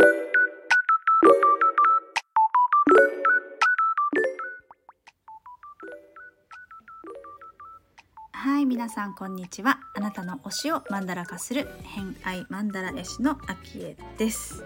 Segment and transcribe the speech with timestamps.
[0.00, 0.29] は
[8.70, 9.80] 皆さんこんにちは。
[9.94, 14.64] あなたの推しをマンダラ化する偏愛マンダラ絵師のアキエです。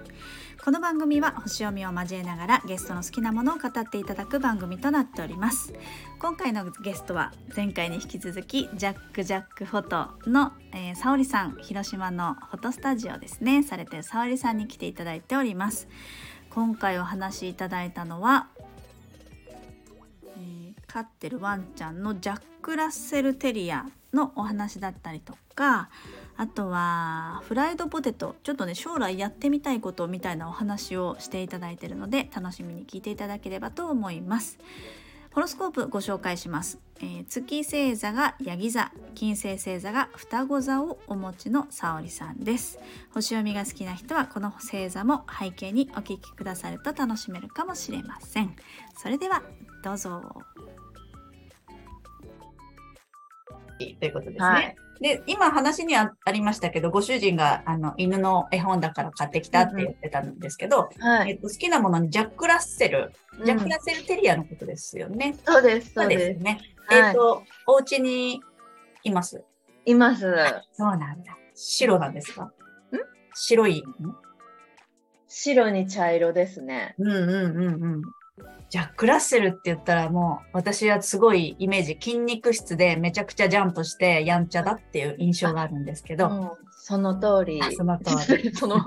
[0.62, 5.72] この番組は星読みを交えながらゲストの好きなものを語っていただく番組となっております。
[6.18, 13.62] 今回のゲストは前回に引き続きジャック・ジャックフォトの、えー、沙織さん広島のフォトスタジオですね。
[13.62, 15.88] されてる沙織さんに来ていただいております。
[16.50, 18.48] 今回お話しいただいたのは
[20.94, 25.88] 飼ってるワンちゃんのジャック・ラッセル・テリアのお話だったりとか
[26.36, 34.56] あとはフライドポテトちょっとね将来やってみたいことみたいなお話をしていただいているので楽しみに聞いていただければと思います。
[35.32, 42.78] ホロスコープご紹介します、えー、月星座がヤギ座金星星座が双子座をお持ちの沙織さんです。
[43.12, 48.54] 星読みが好きな人はこの星座も背景にお聞きくださると楽しめるかもしれません。
[48.96, 49.42] それでは
[49.82, 50.53] どうぞ。
[53.78, 54.38] ということですね。
[54.40, 63.12] はい、で、今話にありましたけど、ご主人があの犬の絵本だから買ってきたって言ってたんですけど、うんはい、えっと、好きなものにジャック・ラッセル、
[63.44, 65.36] ジャック・ラッセル・テリアのことですよね。
[65.44, 66.60] そうです、そうですね。
[66.90, 68.40] えっ、と、お家に
[69.02, 69.42] います？
[69.86, 70.22] います。
[70.72, 71.36] そうなんだ。
[71.54, 72.44] 白なんですか？
[72.44, 72.52] ん？
[73.34, 73.84] 白い？
[75.28, 76.94] 白に茶色ですね。
[76.98, 78.02] うんうんうんうん。
[78.70, 87.60] ジャック・ラッセルって言ったらもう私はすごいイメージ筋肉質でめちゃくちゃジャンプしてやんちゃだっていう印象があるんですけど、その通り。
[87.76, 88.54] その通り。
[88.54, 88.78] そ の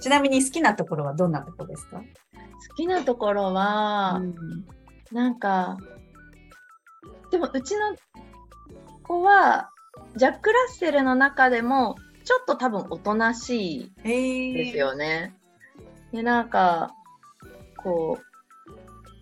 [0.00, 1.98] ちなみに好きなところはどんなところですか？
[1.98, 4.34] 好きなところは、うん、
[5.12, 5.76] なんか
[7.30, 7.94] でもうちの
[9.04, 9.70] 子は
[10.16, 15.36] ジャック・ラッセルの中でもちょっと多分おとなしいですよね。
[16.12, 16.95] でなんか
[17.76, 18.18] こ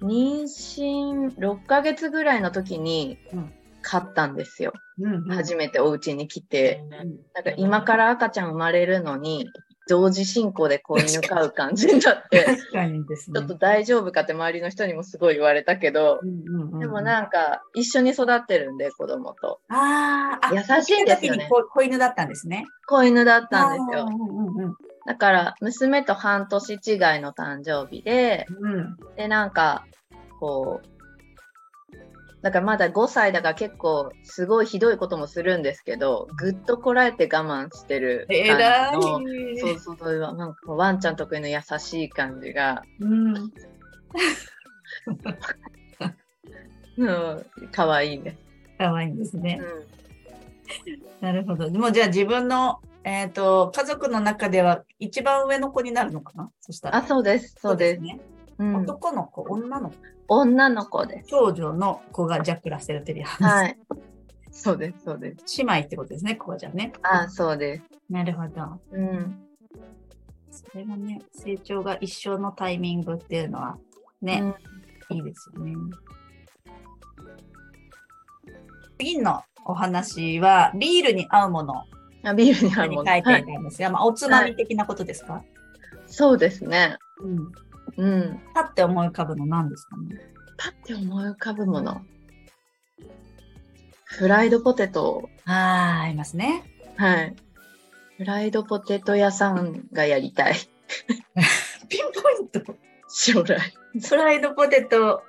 [0.01, 3.19] う、妊娠6ヶ月ぐらいの時に
[3.83, 4.73] 買ったんですよ。
[4.99, 6.83] うんうん、初めてお家に来て。
[7.35, 9.47] なんか今から赤ちゃん生まれるのに、
[9.87, 13.01] 同時進行で子犬飼う感じになって、 ね、
[13.35, 19.61] ちょっと大丈夫かって周りの人にもすごい言われたけど、うんうんうん、でもなんか一緒に育ってるんで、子供と。
[19.69, 21.49] ああ、優しいんですよね。
[21.51, 22.65] 子犬だったんですね。
[22.87, 24.07] 子犬だったんですよ。
[24.09, 24.75] うんうんうん
[25.07, 26.79] だから娘と半年違い
[27.21, 29.87] の誕生日で、うん、でなんか
[30.41, 30.95] こう
[32.45, 39.19] だからまだ5歳だから結構すごいひどいこともするんですけどぐっとこらえて我慢してる感じの、
[39.59, 43.35] そうそうそうなんかワンちゃん得意の優しい感じが、うん。
[46.97, 48.37] うん、かわいいね。
[48.77, 49.61] かわいいんですね。
[50.83, 51.71] うん、なるほど。
[51.71, 56.51] でもじゃあ自分のえっ、ー、と、家族の中では一番上の子になるのかな？
[56.61, 56.97] そしたら。
[56.97, 57.55] あ、そうです。
[57.61, 58.01] そうです。
[58.01, 58.19] ね。
[58.59, 59.97] うん、男の子、女の子。
[60.27, 61.29] 女の子です。
[61.29, 63.27] 長女の子がジャック・ラッセル・テリア。
[63.27, 63.79] はい。
[64.51, 65.59] そうです、そうです。
[65.59, 66.93] 姉妹ってことですね、ここじゃね。
[67.03, 67.85] あ、そうです。
[68.09, 68.81] なるほど。
[68.93, 69.41] うん。
[70.51, 73.77] それがね、成長が一生のタイミングっていうのは
[74.23, 74.55] ね、
[75.11, 75.75] うん、いいですよね。
[78.99, 81.85] 次のお話は、ビールに合うもの
[82.25, 83.11] あビールに合うもの。
[83.11, 85.45] 書いていたんですが、はい、まあ、おつまみ的なことですか、はい、
[86.07, 86.97] そうですね。
[87.21, 87.53] うん。
[87.97, 88.41] うん。
[88.55, 90.19] パって思い浮かぶの何ですかね？
[90.57, 92.03] パって思い浮かぶもの。
[94.05, 95.29] フライドポテト。
[95.45, 96.65] ああ、ありますね。
[96.97, 97.35] はい。
[98.17, 100.55] フライドポテト屋さんがやりたい。
[101.89, 102.77] ピンポイント
[103.09, 103.75] 将来。
[104.01, 105.23] フライドポテト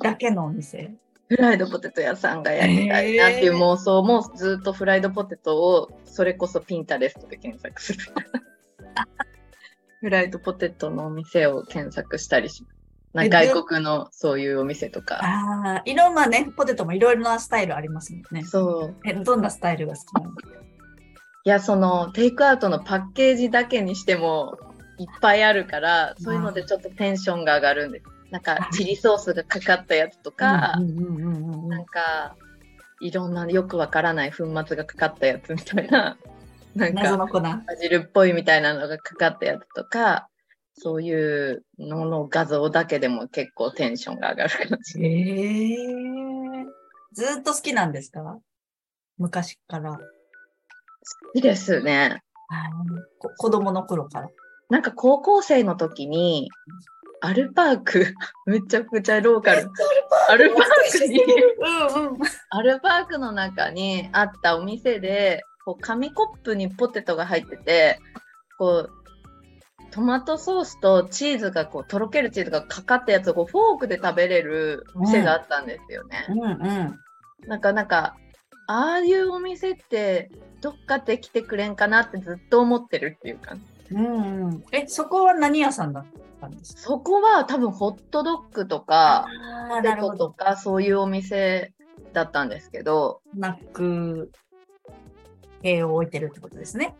[0.00, 0.94] だけのお店？
[1.32, 8.00] フライドポテト屋さんがやりたいなっていう妄想もずっとフライドポテトをそれこそピンタレストで検索する。
[10.00, 12.68] フライドポテトのお店を検索したりしま
[13.22, 13.28] す。
[13.30, 15.20] 外国のそういうお店とか。
[15.22, 18.42] ああ、いろんなね、ポテトもいろいろなスタイルありますもんね。
[18.42, 18.96] そう。
[19.08, 24.58] え、どんなスタイルが好きなのいや、その、テイクアウトのパッケージだけにしても
[24.98, 28.04] いっぱいあるから、そういうのでちょっとテンションが上がるんです。
[28.32, 32.34] なんかチリソースがかかったやつとか、なんか
[33.00, 36.16] いろんなよくわからない粉末がかかったやつみたいな、
[36.74, 40.28] なんかバジルっぽいみたいなのがかかったやつとか、
[40.74, 45.04] そういうのの画像だけでも結構テンションが上がる感じ。
[45.04, 46.64] えー、
[47.12, 48.38] ずっと好きなんですか？
[49.18, 49.92] 昔から。
[49.92, 49.98] 好
[51.34, 52.22] きですね。
[53.36, 54.28] 子供の頃から。
[54.70, 56.48] なんか高校生の時に、
[57.24, 58.14] アルパーク、
[58.46, 59.70] めちゃくちゃローカル。
[60.28, 62.18] アルパークに、うんうん、
[62.50, 68.00] アルパークの中にあったお店で、こう紙コップにポテトが入ってて、
[68.58, 68.90] こう、
[69.92, 76.26] トマトソースとチーズがこうとろけるチーズがかかったやつをこうフォークで食べれる店があったんですよね。
[76.28, 76.98] うんうん。
[77.46, 78.16] なんかなんか
[78.66, 80.30] ああいうお店って
[80.60, 83.54] どっかで来てくれんかなってずっと思ってるっていうか
[83.90, 84.64] うんうん。
[84.72, 86.04] え、そこは何屋さんだ？
[86.46, 89.26] ったんですかそこは多分ホットドッグとか
[89.70, 91.72] ポテトとかそういうお店
[92.12, 94.30] だったんですけど、スナック
[95.62, 96.94] 系を置いてるってことですね。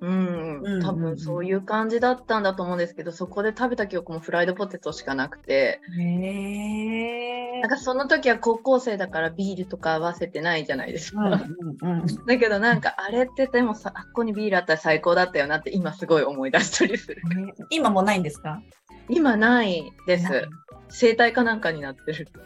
[0.00, 11.20] うんうん多分そういう感じだったんだと思うんですけどそこで食べた記憶もフライドポテトしかなくてへえなんかその時は高校生だからビールとか合わせてないじゃないですか。
[11.20, 12.06] うんうんうん。
[12.26, 17.20] だけどなんかあれってでもさあっこにビールあったら最高だったよなって今すごい思い出したりする。
[17.34, 18.62] ね今もないんですか？
[19.08, 20.48] 今ないです。
[20.88, 22.28] 生態かなんかになってる。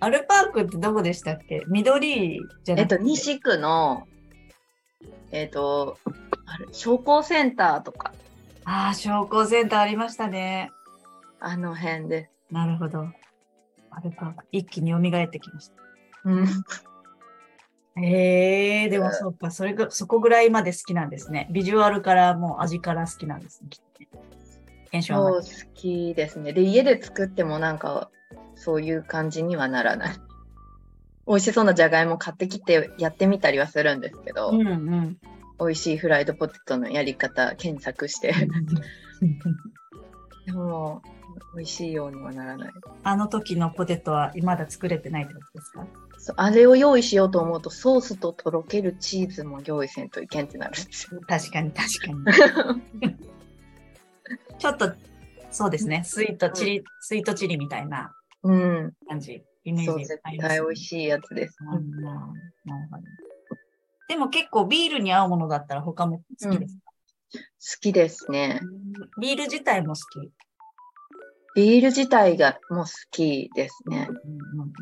[0.00, 0.62] アルパーク。
[0.62, 1.62] ってどこでしたっけ？
[1.68, 3.04] 緑じゃえっと、なくて。
[3.04, 4.06] 西区の、
[5.32, 5.98] えっと、
[6.46, 8.12] あれ、商工センターとか、
[8.64, 10.70] ああ、商工センターありましたね。
[11.40, 12.30] あの辺で。
[12.50, 13.08] なるほど。
[13.90, 14.44] アルパーク。
[14.52, 15.74] 一気に蘇ってきました。
[16.24, 16.46] うん。
[18.04, 21.48] へ え、でもそうか、それが、そこぐらいまで好きなんですね。
[21.50, 24.08] ビジュアルからもう味から好きなんですね、きっとね。
[24.90, 26.52] テンション上がそう、好きですね。
[26.52, 28.10] で、家で作ってもなんか、
[28.54, 30.16] そういう感じにはならない。
[31.26, 35.18] 美味しそうなじゃがいも買ってきてやってみたりはするんですけど、うんうん。
[35.58, 38.32] 美味しいフライドポテトのやり方検索して、
[40.46, 41.02] でも、
[41.54, 42.72] 美味しいようにはならない。
[43.02, 45.86] あの時のポテトはまだ作れてないってことですか？
[46.20, 51.20] そうあれを用意しようと思うと、ソースととろけるチーズも用意せんといけんってなるんですよ。
[51.26, 52.12] 確かに確か
[53.02, 53.18] に。
[54.58, 54.92] ちょっと、
[55.50, 56.02] そうですね。
[56.04, 58.92] スイートチリ、スイートチリみたいなうん。
[59.08, 60.58] 感じ、イメそう、ージ絶あります、ね。
[60.58, 61.56] 対美味しいやつです。
[61.60, 63.02] うんなるほど。
[64.08, 66.82] でも結構ビールに合うものだったら他も好きですか、
[67.34, 67.40] 好
[67.80, 68.60] きですね。
[69.20, 70.32] ビール自体も好き？
[71.54, 74.08] ビール自体がもう好きですね。
[74.10, 74.72] うんうんうん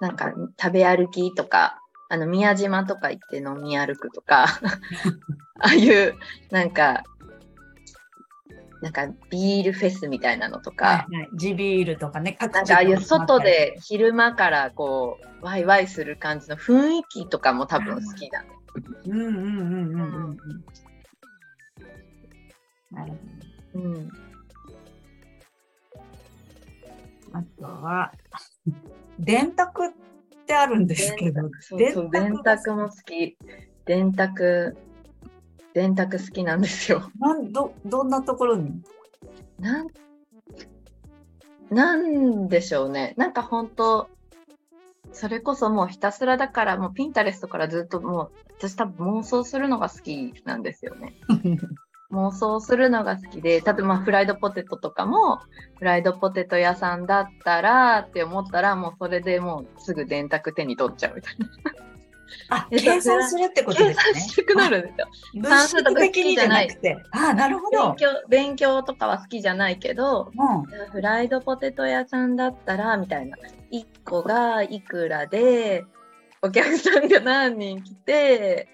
[0.00, 1.78] なんか食べ歩きとか、
[2.10, 4.44] あの宮島とか行って飲み歩くとか、
[5.60, 6.14] ああいう
[6.50, 7.04] なんか、
[8.84, 18.48] なんかビールフェスみたいなのとか、はいはい、地ビールとかね、各なんかああいう外で昼間からこう、ワイワイする感じの雰囲気とかも多分好きだね。
[19.06, 20.38] うんうんうんうんうんうん。
[22.90, 23.12] なる
[23.72, 23.84] ほど。
[23.84, 24.12] うん。
[27.32, 28.12] あとは、
[29.18, 29.90] 電卓っ
[30.46, 33.38] てあるんですけど、そうそう、電卓も好き。
[33.86, 34.76] 電卓、
[35.74, 37.10] 電卓好きなんですよ。
[37.18, 38.82] なんどどんなところに？
[39.58, 39.88] なん、
[41.70, 43.14] なんでしょうね。
[43.16, 44.08] なんか本当
[45.12, 51.14] それこそもうひたすらだから、もうピンタレストからずっともう、私多分妄想するのが好きなんですよね。
[52.10, 55.40] 妄想するのが好きで、例えばまあフライドポテトとかも、
[55.78, 61.93] フライドポテト屋さんだったらって思ったら、もうそれでもうすぐ電卓手に取っちゃうみたいな。
[62.48, 64.20] あ、えっと計算するってこと計ですね。
[64.20, 65.08] 算したくなるんですよ。
[65.34, 66.96] 物質的にじゃなくて。
[67.10, 67.88] あ、なるほど。
[67.88, 70.90] 勉強、勉強とかは好きじゃないけど、うん。
[70.90, 73.36] フライドポテト屋さんだったら、みたいな。
[73.72, 75.84] 1個がいくらで、
[76.42, 78.68] お客さんが何人来て、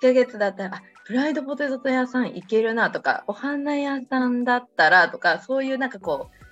[0.00, 6.42] 1ヶ月だったら、あ、フライドポテト屋さん行けるなとか、お花屋さんだったらとか、そういうなんかこう、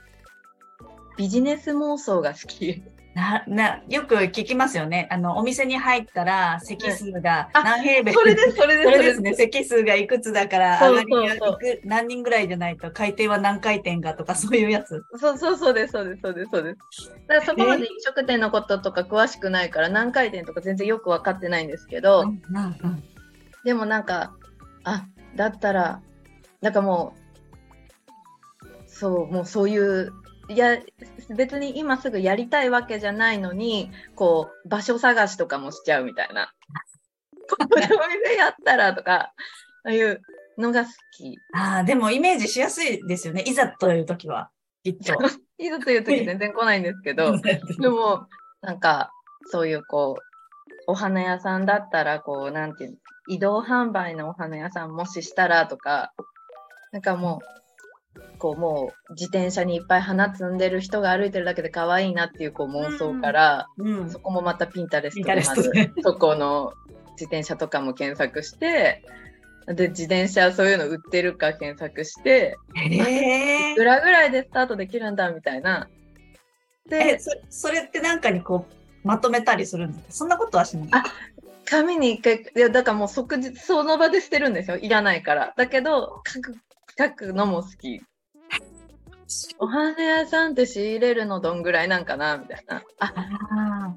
[1.17, 2.83] ビジネス妄想が好き。
[3.15, 5.09] な、な、よく聞きますよね。
[5.11, 8.13] あの、お店に入ったら、席数があ何平米。
[8.13, 8.91] それです、それです。
[8.91, 9.35] それですね。
[9.35, 15.03] 席数がいくつだから、上がりがいく何人ぐらいじゃないと、回転は何回転かとか、そういうやつ。
[15.17, 17.11] そうそうそうです、そうです、そうです、そうです。
[17.27, 23.03] だからそこまで飲食店のこととか詳しくないから、何回転とか全然よく分かってないんですけど、うんうん
[23.63, 24.33] でもなんか、
[24.85, 25.05] あ、
[25.37, 26.01] だったら、
[26.61, 27.31] なんかもう、
[28.87, 30.11] そう、もうそういう、い
[30.57, 30.79] や、
[31.37, 36.53] 別に今すぐやりたいわけじゃないのに、こう、場所探しとかもしちゃうみたいな。
[37.49, 39.33] ここでお店やったらとか、あ
[39.85, 40.21] あいう
[40.59, 41.37] のが好き。
[41.55, 43.43] ああ、でもイメージしやすいですよね。
[43.47, 44.51] いざという時は、
[44.85, 45.01] きっと。
[45.59, 47.37] いざという時全然来ないんですけど、
[47.81, 48.27] でも、
[48.61, 49.13] なんか、
[49.47, 50.23] そういうこう、
[50.87, 52.97] お花屋さんだったら、こう、なんていうの、
[53.29, 56.13] 移動販売のお花屋さんもししたらとか、
[56.93, 57.60] なんかもう、
[58.41, 66.73] こう、もう、自転車にいっぱい花積んでる人が歩いてるだけで可愛いなっていうこう妄想から、うんそこもまたピンタレストでまずね、そこの
[67.13, 69.05] 自転車とかも検索して、
[69.67, 75.89] で、自転車そういうの売ってるか検索して、へいくらぐらいでスタートできるんだみたいな。
[76.87, 76.91] え。
[76.91, 78.75] でえ、、そそれってなんかにこう、
[79.07, 80.13] まとめたりするんですか？
[80.13, 80.89] そんなことはしない。
[80.93, 81.05] あ
[81.67, 84.77] 紙に一回、いや、だからもう即日その場で捨てるんですよ。
[84.79, 85.55] いらないから。
[85.57, 86.57] だけど、書く、
[86.99, 88.03] 書くのも好き。
[89.59, 92.39] お花屋さんって仕入れるのどんぐらいなんかな？
[92.39, 92.83] みたいな。
[92.99, 93.97] あ、あ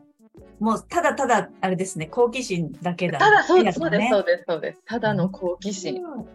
[0.60, 2.08] もうただただあれですね。
[2.08, 3.20] 好奇心だけだ。
[3.20, 4.82] ただそうです、ねそうです、そうです、そうです。
[4.86, 6.04] ただの好奇心。
[6.04, 6.28] も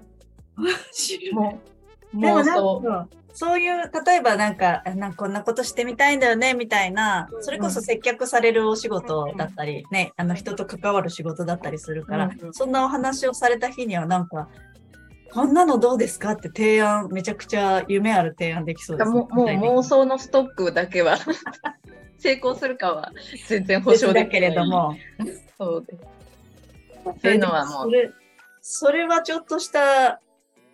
[2.15, 2.83] う、 でもなん。
[2.83, 12.53] かそういう例えばなんかあなんかこんなことしてみたいんだよねみたいなそれこそ接客されるお仕事だったりねあの人と関わる仕事だったりするから、うんうん。
[12.53, 14.49] そんなお話をされた日にはなんか
[15.33, 16.33] こんなのどうですか？
[16.33, 19.47] って提案めちゃくちゃ夢ある提案できそうですねもうもう
[19.79, 21.17] 妄想のストックだけは
[22.19, 23.13] 成功するかは
[23.47, 24.97] 全然保証できだけれども
[25.59, 26.03] そうです。
[27.23, 28.13] そういうのはもうそれ
[28.61, 30.21] それはちょっとした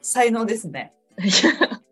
[0.02, 0.92] 才能ですね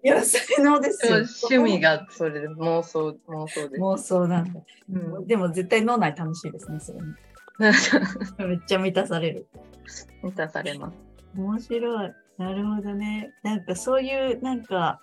[0.03, 3.81] いや才能ですよ趣味がそれで妄想妄想です。
[3.83, 4.61] 妄想なんだ
[4.93, 7.07] うんでも絶対脳内楽しいですね、それね。
[8.49, 9.47] めっちゃ満たされる。
[10.25, 10.97] 満たされます。
[11.37, 12.13] 面白い。
[12.43, 13.33] なるほどね。
[13.45, 15.01] なんかそういう、なんか、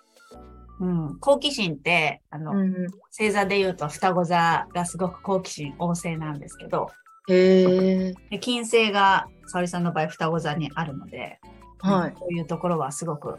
[0.78, 2.74] うん、好奇心って、あの、うん
[3.10, 6.88] 星座で言うと双子座がすごく好奇心旺盛なんですけど、
[7.28, 11.40] へ金星が沙織さんの場合双子座にあるので、
[11.78, 12.14] はい。
[12.18, 13.36] そういうところはすごく、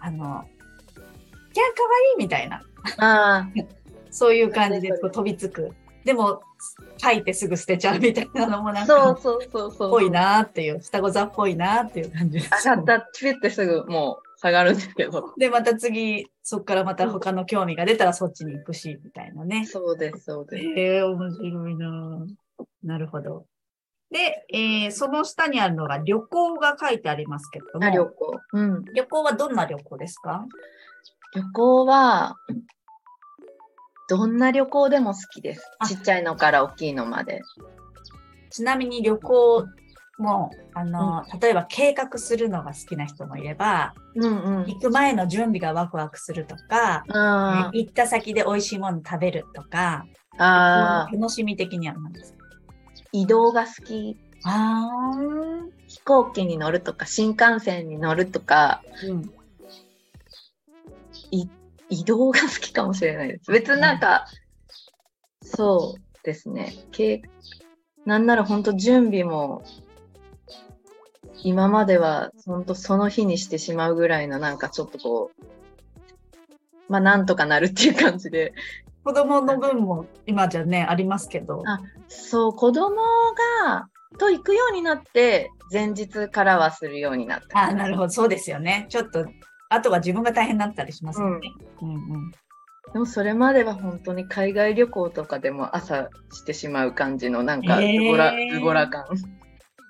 [0.00, 0.44] あの、キャーかわい
[2.16, 2.62] いみたいな、
[2.98, 3.48] あ
[4.10, 5.74] そういう感じでこう飛びつく。
[6.04, 6.40] でも、
[7.00, 9.90] 書いてすぐ捨てちゃうみたいなのもなあ、んか、そうそうそうそう。
[9.90, 12.50] ぽいなーっていう、双子座っぽいなーっていう感じです。
[12.68, 15.34] 上がった、ピュってすぐもう下がるんですけど。
[15.38, 19.66] で、また次、そこからまた他の興味が出たらそっちに行くし、みたいなね。
[19.66, 20.64] そうです、そうです。
[20.64, 23.46] へえ面白いなーなるほど。
[24.10, 28.40] で、えーその下にあるのが旅行が書いてありますけれども、あ、旅行。
[28.54, 28.84] うん。
[28.94, 30.46] 旅行はどんな旅行ですか
[31.34, 32.34] 旅行は、
[34.08, 35.86] どんな旅行でも好きですあ。
[35.86, 37.42] ちっちゃいのから大きいのまで。
[38.50, 39.66] ちなみに旅行
[40.18, 44.66] も、あの、例えば計画するのが好きな人もいれば、うんうん。
[44.66, 50.06] 行く前の準備がワクワクするとか、あ行った先で美味しいもの食べるとか、
[50.38, 52.38] あ、楽しみ的には何ですか？
[53.12, 54.16] 移動が好き。
[54.44, 54.88] あ
[55.86, 59.30] 飛行機に乗るとか、新幹線に乗るとか、うん。
[61.90, 63.50] 移動が好きかもしれないです。
[63.50, 64.26] 別になんか、
[65.42, 66.74] そうですね。
[66.92, 67.22] け
[68.04, 69.62] なんなら本当準備も、
[71.44, 75.44] 今までは本当その日にしてしまうぐらいのなんかちょっとこう、
[76.88, 78.54] まあなんとかなるっていう感じで、
[79.04, 81.62] 子供の分も今じゃね、ありますけど。
[81.66, 82.96] あそう、子供
[83.64, 87.58] が、と行くようになって、前日からはするようになった。
[87.58, 88.86] あなるほど、そうですよね。
[88.88, 89.26] ちょっと、
[89.68, 91.52] あとは自分が大変になったりしますよね。
[91.82, 92.30] うんうん。
[92.92, 99.04] でもそれまでは本当に海外旅行とかでも朝してしまう感じのなんかズボラ、ズボラ感。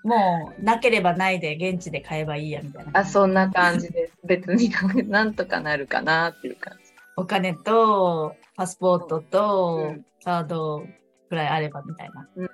[0.05, 3.01] もう、なければないで現地で買えばいいやみたいな。
[3.01, 4.15] あ、そんな感じです。
[4.25, 4.71] 別に
[5.09, 6.93] なんとかなるかなっていう感じ。
[7.17, 10.87] お金と、パスポートと、うんカード
[11.29, 12.29] くらいあればみたいな。
[12.37, 12.49] うん。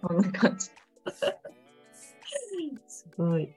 [0.00, 0.70] そんな感じ。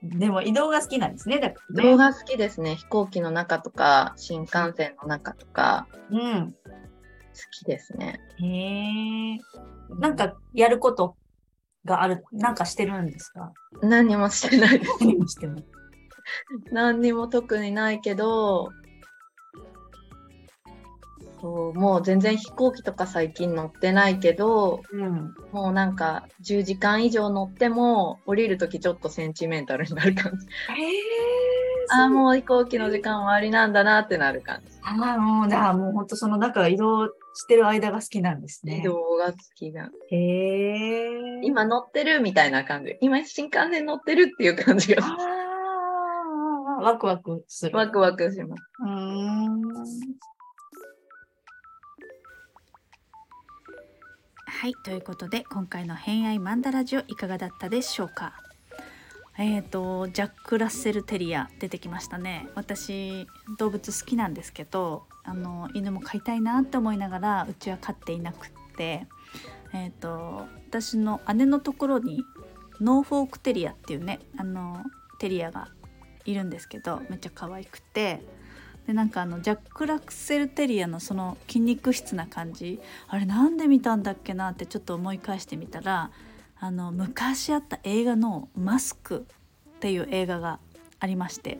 [0.02, 1.38] でも移動が好きなんですね。
[1.38, 2.76] だからね動画好きですね。
[2.76, 6.52] 飛行機の中とか、新幹線の中とか、うん。
[6.52, 6.56] 好
[7.50, 8.20] きですね。
[8.38, 9.38] へえ。
[9.98, 11.16] なんかやること
[11.84, 13.52] がある、なんかしてるんですか？
[13.82, 14.96] 何にもしてないです。
[15.00, 15.62] 何もしても。
[16.70, 18.70] 何にも特にないけど、
[21.44, 25.34] そうもう全然飛行機とか最近乗ってないけど、うん。
[25.52, 30.46] もうなんか10時間以上乗っても降りるときちょっとセンチメンタルになる感じ。
[30.72, 31.00] へえ。
[31.90, 34.72] ああ、もう飛行機の時間終わりなんだなってなる感じ。
[34.84, 37.12] ああ、もう、だもう本当その中移動し
[37.46, 38.78] てる間が好きなんですね。
[38.78, 39.90] 移動が好きな。
[40.10, 41.40] へえ。
[41.42, 42.96] 今乗ってるみたいな感じ。
[43.02, 45.02] 今新幹線乗ってるっていう感じが
[46.80, 47.76] ワクワクする。
[47.76, 48.62] ワクワクします。
[48.80, 50.33] うーん。
[54.60, 58.32] はいということで今回の「偏愛マンダラジオ」いかがだったでしょうか？
[59.36, 62.48] えーとジャック・ラッセル・テリア出てきましたね。
[62.54, 63.26] 私
[63.58, 69.06] 動物好きなんですけどあの犬も飼いたいなって思いながらうちは飼っていなくって。
[69.74, 72.24] えーと私の姉のところに
[72.80, 74.82] ノーフォークテリアっていうねあの
[75.18, 75.68] テリアが
[76.24, 78.24] いるんですけどめっちゃ可愛くて。
[78.86, 82.80] でなんかあのジャック・ラッセル・テリアのその筋肉質な感じ。
[83.08, 86.10] あれなんで見たんだっけなってちょっと思い返してみたら
[86.58, 89.26] あの昔あった映画の「マスク」
[89.76, 90.58] っていう映画が
[91.00, 91.58] ありまして。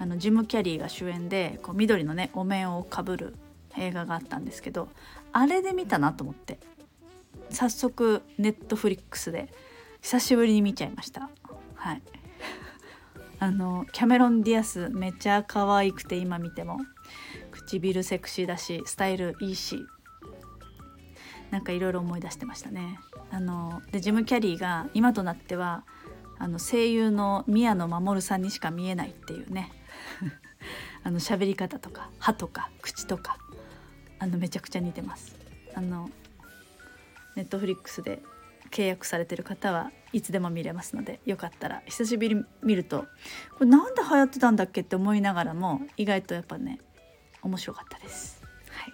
[0.00, 3.34] あのジム・キャリーが主演でこう緑のねお面をかぶる
[3.76, 4.88] 映画があったんですけど
[5.32, 6.60] あれで見たなと思って。
[7.50, 9.48] 早速ネットフリックスで
[10.02, 11.30] 久しぶりに見ちゃいました。
[11.74, 12.02] はい。
[13.40, 16.78] あのキャメロン・ディアスめっちゃ可愛くて今見ても。
[17.50, 19.86] 唇セクシーだしスタイルいいし。
[21.50, 22.98] なんかいろいろ思い出してましたね。
[23.30, 25.84] あのでジム・キャリーが今となっては
[26.38, 29.72] あの声優の宮野真守さんにしか見えないっていうね。
[31.04, 33.38] あの喋り方とか歯とか口とか
[34.18, 35.36] あのめちゃくちゃ似てます。
[35.74, 36.10] あの
[37.36, 38.20] ネットフリックスで
[38.70, 43.06] 契約されてる方はいつでも見れますのでよかったら久しぶりに見ると
[43.58, 46.78] これなんで流行ってたんだっけって思いながらも意外とやっぱね
[47.42, 48.42] 面白かったです。
[48.70, 48.92] はい、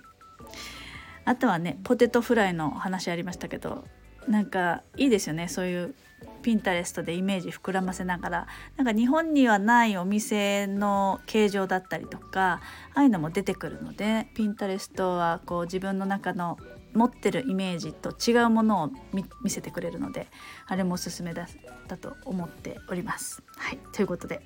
[1.24, 3.84] あとはねポテトフライの話ありましたけど
[4.28, 5.48] なんかいいですよね。
[5.48, 5.94] そういう
[6.42, 8.46] ピンタレストでイメージ膨らませながら。
[8.76, 12.60] なんか日本にはないお店の形状だったりとか
[12.94, 16.58] ああいうのも出てくるのでピンタレストはこう自分の中の
[16.94, 18.90] 持ってるイメージと違うものを
[19.42, 20.28] 見せてくれるので
[20.66, 21.48] あれもおすすめだ
[21.88, 23.42] だと思っております。
[23.56, 24.40] はいということで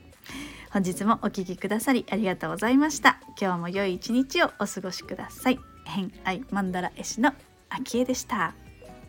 [0.71, 3.21] 本日もお聴きくださりありがとうございました。
[3.41, 5.59] 今日も良い一日をお過ごしください。
[5.85, 7.33] 偏愛マンダラ絵師の
[7.71, 8.55] 秋江でした。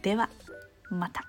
[0.01, 0.29] では
[0.89, 1.28] また。